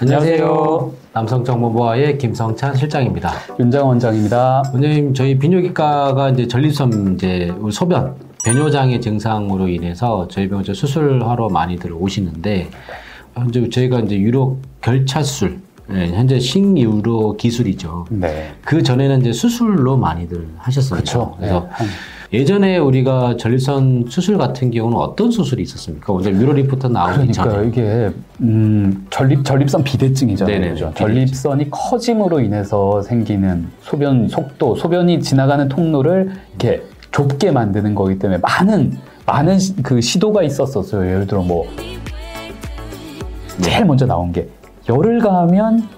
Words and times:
안녕하세요. 0.00 0.92
남성정보부와의 1.14 2.18
김성찬 2.18 2.74
실장입니다. 2.76 3.32
윤장 3.58 3.88
원장입니다. 3.88 4.62
원장님, 4.72 5.14
저희 5.14 5.38
비뇨기과가 5.38 6.30
이제 6.30 6.46
전립선 6.46 7.14
이제 7.14 7.52
소변 7.72 8.14
변효장애 8.44 9.00
증상으로 9.00 9.68
인해서 9.68 10.28
저희 10.30 10.48
병원에 10.48 10.72
수술하러 10.74 11.48
많이들 11.48 11.92
오시는데 11.94 12.68
현재 13.34 13.68
저희가 13.70 14.00
이제 14.00 14.16
유로 14.18 14.58
결차술 14.82 15.60
네, 15.88 16.08
현재 16.08 16.38
신유로 16.38 17.36
기술이죠. 17.36 18.06
네. 18.10 18.52
그 18.64 18.82
전에는 18.82 19.20
이제 19.20 19.32
수술로 19.32 19.96
많이들 19.96 20.46
하셨어요. 20.58 20.98
그렇죠. 20.98 21.34
그래서 21.38 21.60
네, 21.60 21.68
한- 21.70 21.86
예전에 22.32 22.78
우리가 22.78 23.36
전립선 23.36 24.06
수술 24.08 24.36
같은 24.36 24.70
경우는 24.72 24.98
어떤 24.98 25.30
수술이 25.30 25.62
있었습니까? 25.62 26.12
먼저 26.12 26.30
뮤로 26.30 26.54
리포터 26.54 26.88
나오기 26.88 27.12
그러니까 27.32 27.44
전에. 27.50 27.68
이게 27.68 28.10
음, 28.40 29.06
전립 29.10 29.44
전립선 29.44 29.84
비대증이잖아요. 29.84 30.60
그죠? 30.72 30.86
비대증. 30.88 30.92
전립선이 30.94 31.70
커짐으로 31.70 32.40
인해서 32.40 33.00
생기는 33.02 33.68
소변 33.80 34.28
속도, 34.28 34.74
소변이 34.74 35.20
지나가는 35.20 35.68
통로를 35.68 36.32
이렇게 36.50 36.82
좁게 37.12 37.52
만드는 37.52 37.94
거기 37.94 38.18
때문에 38.18 38.40
많은 38.42 38.98
많은 39.24 39.58
시- 39.58 39.76
그 39.82 40.00
시도가 40.00 40.42
있었었어요. 40.42 41.08
예를 41.08 41.26
들어 41.28 41.42
뭐 41.42 41.66
제일 43.60 43.84
먼저 43.84 44.04
나온 44.04 44.32
게 44.32 44.48
열을 44.88 45.20
가하면 45.20 45.88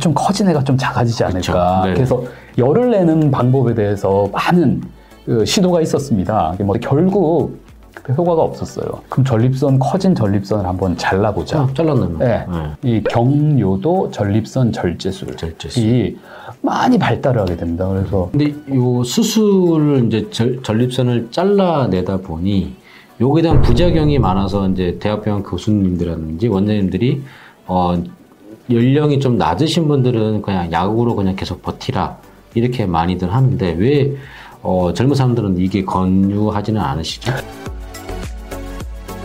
좀 0.00 0.12
커진 0.14 0.48
애가 0.50 0.64
좀 0.64 0.76
작아지지. 0.76 1.24
않을까. 1.24 1.80
네네. 1.84 1.94
그래서 1.94 2.22
열을 2.58 2.90
내는 2.90 3.30
방법에 3.30 3.74
대해서 3.74 4.28
많은 4.32 4.82
그 5.28 5.44
시도가 5.44 5.82
있었습니다. 5.82 6.56
뭐 6.60 6.74
결국 6.80 7.60
그 7.92 8.14
효과가 8.14 8.40
없었어요. 8.40 9.02
그럼 9.10 9.26
전립선 9.26 9.78
커진 9.78 10.14
전립선을 10.14 10.64
한번 10.64 10.96
잘라보자. 10.96 11.66
자, 11.66 11.72
잘랐나요? 11.74 12.16
네. 12.16 12.46
이 12.82 13.02
경요도 13.04 14.10
전립선 14.10 14.72
절제술. 14.72 15.36
절제술. 15.36 15.82
이 15.82 16.16
많이 16.62 16.98
발달을 16.98 17.42
하게 17.42 17.56
됩니다. 17.58 17.86
그래서 17.88 18.30
근데 18.32 18.54
요 18.74 19.04
수술을 19.04 20.06
이제 20.06 20.30
절, 20.30 20.62
전립선을 20.62 21.28
잘라내다 21.30 22.18
보니 22.18 22.74
요거에 23.20 23.42
대한 23.42 23.60
부작용이 23.60 24.18
많아서 24.18 24.66
이제 24.70 24.96
대학병원 24.98 25.42
교수님들이라든지 25.42 26.48
원장님들이 26.48 27.22
어 27.66 28.02
연령이 28.70 29.20
좀 29.20 29.36
낮으신 29.36 29.88
분들은 29.88 30.40
그냥 30.40 30.72
약으로 30.72 31.14
그냥 31.14 31.36
계속 31.36 31.60
버티라 31.60 32.16
이렇게 32.54 32.86
많이들 32.86 33.34
하는데 33.34 33.76
왜 33.78 34.16
어, 34.62 34.92
젊은 34.94 35.14
사람들은 35.14 35.58
이게 35.58 35.84
권유하지는 35.84 36.80
않으시죠? 36.80 37.32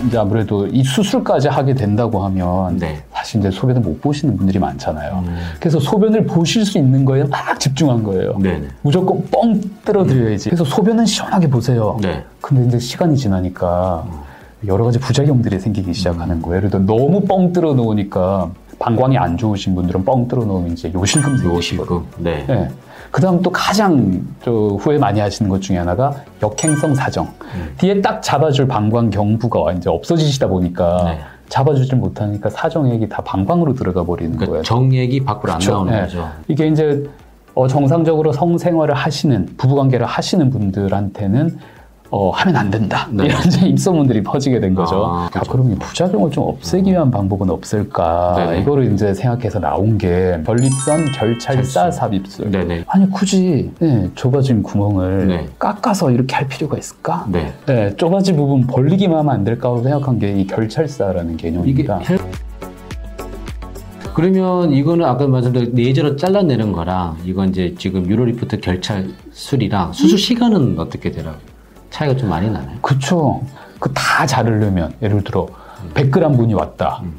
이제 0.08 0.18
아무래도 0.18 0.68
이 0.68 0.84
수술까지 0.84 1.48
하게 1.48 1.74
된다고 1.74 2.24
하면 2.26 2.78
네. 2.78 3.02
사실 3.14 3.40
이제 3.40 3.50
소변을 3.50 3.82
못 3.82 4.02
보시는 4.02 4.36
분들이 4.36 4.60
많잖아요. 4.60 5.24
음. 5.26 5.38
그래서 5.60 5.80
소변을 5.80 6.26
보실 6.26 6.66
수 6.66 6.78
있는 6.78 7.06
거에 7.06 7.24
막 7.24 7.58
집중한 7.60 8.04
거예요. 8.04 8.38
네네. 8.38 8.68
무조건 8.82 9.24
뻥 9.32 9.62
때려드려야지. 9.86 10.50
그래서 10.50 10.66
소변은 10.66 11.06
시원하게 11.06 11.50
보세요. 11.50 11.98
네. 12.02 12.24
근데 12.42 12.66
이제 12.68 12.80
시간이 12.80 13.16
지나니까 13.16 14.06
여러 14.68 14.84
가지 14.84 15.00
부작용들이 15.00 15.60
생기기 15.60 15.94
시작하는 15.94 16.42
거예요. 16.42 16.58
예를 16.58 16.70
들어 16.70 16.84
너무 16.84 17.22
뻥 17.22 17.54
뚫어 17.54 17.74
놓으니까 17.74 18.52
방광이 18.80 19.18
안 19.18 19.38
좋으신 19.38 19.76
분들은 19.76 20.04
뻥 20.06 20.28
뚫어 20.28 20.46
놓으면 20.46 20.72
이제 20.72 20.92
요실금. 20.94 21.44
요식금. 21.44 22.04
네. 22.18 22.46
네. 22.48 22.70
그 23.12 23.22
다음 23.22 23.42
또 23.42 23.52
가장 23.52 24.26
저 24.44 24.52
후회 24.52 24.98
많이 24.98 25.20
하시는 25.20 25.50
것 25.50 25.62
중에 25.62 25.78
하나가 25.78 26.14
역행성 26.42 26.96
사정. 26.96 27.26
음. 27.56 27.74
뒤에 27.78 28.02
딱 28.02 28.22
잡아줄 28.22 28.68
방광 28.68 29.12
경부가 29.12 29.72
이제 29.74 29.90
없어지시다 29.90 30.48
보니까 30.48 31.04
네. 31.06 31.20
잡아주질 31.50 31.98
못하니까 31.98 32.50
사정액이 32.50 33.10
다 33.10 33.22
방광으로 33.22 33.76
들어가 33.76 34.04
버리는 34.04 34.32
그러니까 34.32 34.52
거예요. 34.52 34.64
정액이 34.64 35.24
밖으로 35.24 35.54
안 35.54 35.60
그쵸. 35.60 35.72
나오는 35.72 35.94
네. 35.94 36.02
거죠. 36.02 36.28
이게 36.48 36.68
이제 36.68 37.08
어, 37.54 37.68
정상적으로 37.68 38.32
성생활을 38.34 38.96
하시는 38.96 39.48
부부관계를 39.58 40.08
하시는 40.08 40.50
분들한테는 40.50 41.60
어, 42.16 42.30
하면 42.30 42.56
안 42.56 42.70
된다. 42.70 43.08
네. 43.10 43.26
이런 43.26 43.42
이제 43.48 43.66
입소문들이 43.68 44.22
퍼지게 44.22 44.60
된 44.60 44.76
거죠. 44.76 45.04
아, 45.04 45.26
아, 45.26 45.30
그렇죠. 45.32 45.52
그럼 45.52 45.72
이 45.72 45.76
부작용을 45.76 46.30
좀 46.30 46.44
없애기 46.44 46.92
위한 46.92 47.10
방법은 47.10 47.50
없을까? 47.50 48.36
네네. 48.38 48.62
이거를 48.62 48.94
이제 48.94 49.16
생각해서 49.16 49.60
나온 49.60 49.98
게 49.98 50.40
전립선 50.46 51.12
결찰사 51.14 51.90
삽입술. 51.90 52.52
네네. 52.52 52.84
아니 52.88 53.10
굳이 53.10 53.72
네, 53.80 54.12
좁아진 54.14 54.62
구멍을 54.62 55.28
네. 55.28 55.48
깎아서 55.58 56.12
이렇게 56.12 56.36
할 56.36 56.48
필요가 56.48 56.78
있을까? 56.78 57.26
네. 57.30 57.52
네, 57.66 57.96
좁아진 57.96 58.36
부분 58.36 58.68
벌리기만 58.68 59.18
하면 59.18 59.34
안 59.34 59.44
될까 59.44 59.70
하고 59.70 59.82
생각한 59.82 60.20
게 60.20 60.34
이 60.34 60.46
결찰사라는 60.48 61.34
이게 61.34 61.50
개념입니다. 61.50 62.00
혈... 62.04 62.20
그러면 64.14 64.72
이거는 64.72 65.04
아까 65.06 65.26
말씀드린 65.28 65.74
레이저로 65.74 66.16
잘라내는 66.16 66.74
거랑 66.74 67.18
이건 67.26 67.50
이제 67.50 67.74
지금 67.80 68.08
유로리프트 68.08 68.60
결찰술이랑 68.60 69.94
수술 69.94 70.20
시간은 70.20 70.78
어떻게 70.78 71.10
되나요? 71.12 71.36
차이가 71.94 72.16
좀 72.16 72.28
많이 72.30 72.50
나나요? 72.50 72.76
그쵸. 72.82 73.40
그다 73.80 74.26
자르려면 74.26 74.92
예를 75.02 75.24
들어 75.24 75.48
100g 75.94 76.36
분이 76.36 76.54
왔다. 76.56 77.02
음. 77.04 77.14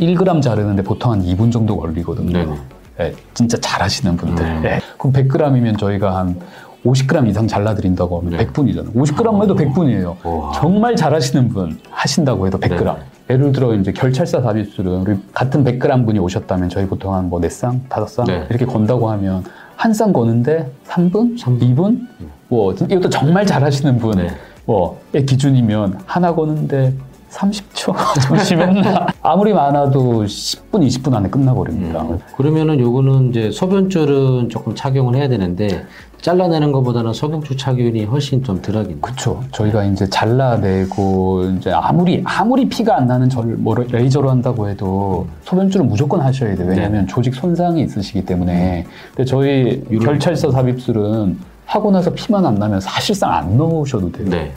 1g 0.00 0.40
자르는데 0.40 0.82
보통 0.82 1.12
한 1.12 1.22
2분 1.22 1.52
정도 1.52 1.76
걸리거든요. 1.76 2.32
네네. 2.32 2.56
네, 2.98 3.12
진짜 3.34 3.58
잘하시는 3.60 4.16
분들. 4.16 4.42
음. 4.44 4.62
네. 4.62 4.80
그럼 4.96 5.12
100g이면 5.12 5.78
저희가 5.78 6.16
한 6.16 6.40
50g 6.86 7.28
이상 7.28 7.46
잘라드린다고 7.46 8.18
하면 8.20 8.30
네. 8.38 8.46
100분이잖아요. 8.46 8.94
50g만 8.94 9.42
해도 9.42 9.54
100분이에요. 9.54 10.16
우와. 10.24 10.52
정말 10.52 10.96
잘하시는 10.96 11.48
분 11.50 11.78
하신다고 11.90 12.46
해도 12.46 12.58
100g. 12.58 12.84
네. 12.84 13.02
예를 13.28 13.52
들어 13.52 13.74
이제 13.74 13.92
결찰사 13.92 14.40
삽입술은 14.40 14.92
우리 15.00 15.18
같은 15.34 15.62
100g 15.64 16.06
분이 16.06 16.18
오셨다면 16.20 16.70
저희 16.70 16.86
보통 16.86 17.12
한 17.14 17.24
뭐 17.28 17.38
4쌍, 17.40 17.86
5쌍 17.90 18.26
네. 18.28 18.46
이렇게 18.48 18.64
건다고 18.64 19.10
하면 19.10 19.44
한 19.76 19.92
쌍 19.92 20.12
거는데 20.12 20.70
3분, 20.88 21.38
3분. 21.38 21.60
2분? 21.60 22.06
뭐 22.48 22.72
이것도 22.72 23.10
정말 23.10 23.44
잘하시는 23.46 23.98
분 23.98 24.16
네. 24.16 24.28
뭐의 24.64 25.26
기준이면 25.26 26.00
하나 26.06 26.34
거는데 26.34 26.92
30초 27.36 27.94
좀 28.26 28.38
심했나 28.38 29.06
아무리 29.22 29.52
많아도 29.52 30.24
10분 30.24 30.86
20분 30.86 31.14
안에 31.14 31.28
끝나버립니다. 31.28 32.02
음. 32.02 32.18
그러면은 32.36 32.80
요거는 32.80 33.30
이제 33.30 33.50
소변줄은 33.50 34.48
조금 34.48 34.74
착용을 34.74 35.16
해야 35.16 35.28
되는데 35.28 35.84
잘라내는 36.22 36.72
것보다는 36.72 37.12
소변줄 37.12 37.56
착용이 37.56 38.04
훨씬 38.04 38.42
좀 38.42 38.60
덜하긴. 38.60 39.00
그렇죠. 39.00 39.44
저희가 39.52 39.84
이제 39.84 40.08
잘라내고 40.08 41.44
이제 41.58 41.70
아무리 41.70 42.22
아무리 42.24 42.68
피가 42.68 42.96
안 42.96 43.06
나는 43.06 43.28
절, 43.28 43.44
뭐 43.56 43.76
레이저로 43.76 44.30
한다고 44.30 44.68
해도 44.68 45.26
소변줄은 45.42 45.86
무조건 45.86 46.20
하셔야 46.20 46.56
돼요. 46.56 46.68
왜냐하면 46.68 47.06
조직 47.06 47.34
손상이 47.34 47.82
있으시기 47.82 48.24
때문에. 48.24 48.86
근데 49.14 49.24
저희 49.24 49.84
결찰서 50.02 50.50
삽입술은 50.50 51.38
하고 51.66 51.90
나서 51.90 52.12
피만 52.12 52.46
안 52.46 52.54
나면 52.54 52.80
사실상 52.80 53.32
안 53.32 53.56
넣으셔도 53.56 54.10
돼요. 54.10 54.28
네. 54.28 54.52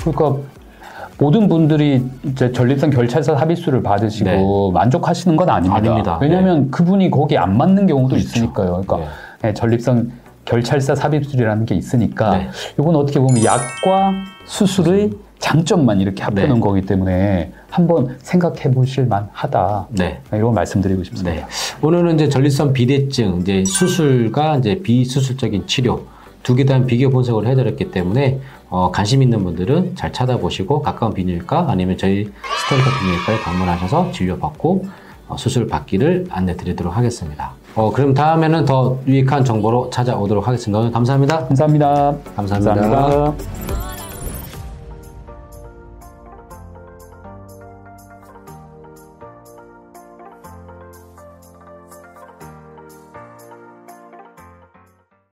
그러니까 0.00 0.36
모든 1.18 1.48
분들이 1.48 2.02
이제 2.24 2.52
전립선 2.52 2.90
결찰사 2.90 3.36
삽입술을 3.36 3.82
받으시고 3.82 4.70
만족하시는 4.70 5.36
건 5.36 5.50
아닙니다. 5.50 5.80
네. 5.80 5.88
아닙니다. 5.88 6.18
왜냐하면 6.22 6.70
그분이 6.70 7.10
거기 7.10 7.36
안 7.36 7.56
맞는 7.56 7.86
경우도 7.86 8.14
그렇죠. 8.14 8.26
있으니까요. 8.28 8.82
그러니까 8.86 8.96
네. 8.98 9.04
네, 9.42 9.54
전립선 9.54 10.12
결찰사 10.44 10.94
삽입술이라는 10.94 11.66
게 11.66 11.74
있으니까 11.74 12.38
네. 12.38 12.48
이건 12.78 12.96
어떻게 12.96 13.18
보면 13.18 13.44
약과 13.44 14.12
수술의 14.46 15.10
장점만 15.40 16.00
이렇게 16.00 16.22
합해놓은 16.22 16.54
네. 16.54 16.60
거기 16.60 16.82
때문에 16.82 17.52
한번 17.68 18.16
생각해 18.18 18.70
보실 18.72 19.06
만하다. 19.06 19.88
네. 19.90 20.20
이런 20.32 20.54
말씀드리고 20.54 21.02
네. 21.02 21.04
싶습니다. 21.04 21.46
오늘은 21.82 22.14
이제 22.14 22.28
전립선 22.28 22.72
비대증, 22.72 23.40
이제 23.40 23.64
수술과 23.64 24.56
이제 24.58 24.80
비수술적인 24.82 25.66
치료 25.66 26.06
두 26.48 26.54
개 26.56 26.64
다 26.64 26.82
비교 26.86 27.10
분석을 27.10 27.46
해드렸기 27.46 27.90
때문에 27.90 28.40
어, 28.70 28.90
관심 28.90 29.22
있는 29.22 29.44
분들은 29.44 29.96
잘 29.96 30.12
찾아보시고 30.14 30.80
가까운 30.80 31.12
비뇨기과 31.12 31.66
아니면 31.68 31.98
저희 31.98 32.24
스탠터 32.24 32.84
비뇨기과에 33.00 33.40
방문하셔서 33.44 34.12
진료받고 34.12 34.86
어, 35.28 35.36
수술 35.36 35.68
받기를 35.68 36.26
안내 36.30 36.56
드리도록 36.56 36.96
하겠습니다. 36.96 37.52
어, 37.74 37.92
그럼 37.92 38.14
다음에는 38.14 38.64
더 38.64 38.98
유익한 39.06 39.44
정보로 39.44 39.90
찾아오도록 39.90 40.48
하겠습니다. 40.48 40.78
오늘 40.80 40.90
감사합니다. 40.90 41.46
감사합니다. 41.48 42.14
감사합니다. 42.34 42.74
감사합니다. 42.74 43.57